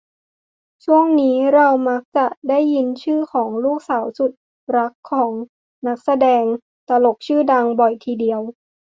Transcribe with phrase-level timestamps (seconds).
[0.85, 4.31] ช่วงนี้เรามักจะได้ยินชื่อของ ลูกสาวสุด
[4.77, 5.31] รักของ
[5.87, 6.43] นักแสดง
[6.89, 8.41] ตลกชื่อดัง บ่อยทีเดียว